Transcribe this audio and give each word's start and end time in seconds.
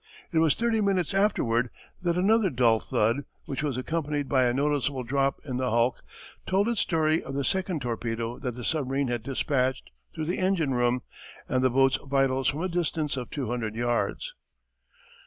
It 0.31 0.39
was 0.39 0.55
thirty 0.55 0.81
minutes 0.81 1.13
afterward 1.13 1.69
that 2.01 2.17
another 2.17 2.49
dull 2.49 2.79
thud, 2.79 3.17
which 3.45 3.61
was 3.61 3.77
accompanied 3.77 4.27
by 4.27 4.45
a 4.45 4.51
noticeable 4.51 5.03
drop 5.03 5.39
in 5.45 5.57
the 5.57 5.69
hulk, 5.69 5.97
told 6.47 6.67
its 6.67 6.81
story 6.81 7.21
of 7.21 7.35
the 7.35 7.45
second 7.45 7.83
torpedo 7.83 8.39
that 8.39 8.55
the 8.55 8.63
submarine 8.65 9.09
had 9.09 9.21
despatched 9.21 9.91
through 10.11 10.25
the 10.25 10.39
engine 10.39 10.73
room 10.73 11.01
and 11.47 11.63
the 11.63 11.69
boat's 11.69 11.99
vitals 12.03 12.47
from 12.47 12.63
a 12.63 12.67
distance 12.67 13.15
of 13.15 13.29
two 13.29 13.45
hundred 13.49 13.75
yards. 13.75 14.33